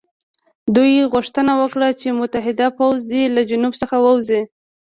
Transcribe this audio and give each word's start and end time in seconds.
دوی 0.75 0.93
غوښتنه 1.13 1.51
وکړه 1.61 1.89
چې 1.99 2.07
متحد 2.19 2.59
پوځ 2.77 2.97
دې 3.11 3.23
له 3.35 3.41
جنوب 3.49 3.73
څخه 3.81 3.95
ووځي. 3.99 4.41